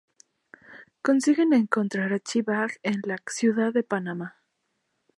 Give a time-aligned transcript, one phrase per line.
[1.09, 4.35] Consiguen encontrar a T-Bag en la ciudad de Panamá.